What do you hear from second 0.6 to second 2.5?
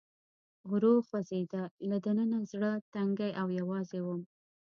ورو خوځېده، له دننه